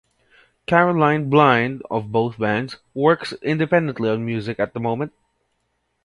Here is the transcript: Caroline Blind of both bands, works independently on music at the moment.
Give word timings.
Caroline 0.65 1.29
Blind 1.29 1.83
of 1.91 2.11
both 2.11 2.39
bands, 2.39 2.77
works 2.95 3.33
independently 3.43 4.09
on 4.09 4.25
music 4.25 4.59
at 4.59 4.73
the 4.73 4.79
moment. 4.79 5.13